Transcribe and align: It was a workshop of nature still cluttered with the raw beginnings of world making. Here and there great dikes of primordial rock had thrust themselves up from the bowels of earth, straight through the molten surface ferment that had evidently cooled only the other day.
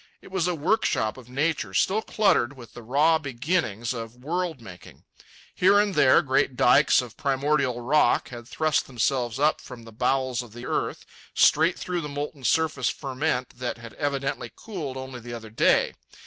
It 0.19 0.31
was 0.31 0.47
a 0.47 0.55
workshop 0.55 1.15
of 1.15 1.29
nature 1.29 1.75
still 1.75 2.01
cluttered 2.01 2.53
with 2.57 2.73
the 2.73 2.81
raw 2.81 3.19
beginnings 3.19 3.93
of 3.93 4.15
world 4.15 4.59
making. 4.59 5.03
Here 5.53 5.79
and 5.79 5.93
there 5.93 6.23
great 6.23 6.55
dikes 6.55 7.03
of 7.03 7.15
primordial 7.15 7.81
rock 7.81 8.29
had 8.29 8.47
thrust 8.47 8.87
themselves 8.87 9.37
up 9.37 9.61
from 9.61 9.83
the 9.83 9.91
bowels 9.93 10.41
of 10.41 10.55
earth, 10.57 11.05
straight 11.35 11.77
through 11.77 12.01
the 12.01 12.09
molten 12.09 12.43
surface 12.45 12.89
ferment 12.89 13.59
that 13.59 13.77
had 13.77 13.93
evidently 13.93 14.51
cooled 14.55 14.97
only 14.97 15.19
the 15.19 15.35
other 15.35 15.51
day. 15.51 15.93